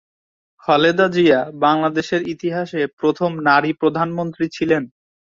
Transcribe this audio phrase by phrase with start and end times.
[0.63, 4.83] খালেদা জিয়া বাংলাদেশের ইতিহাসে প্রথম নারী প্রধানমন্ত্রী ছিলেন।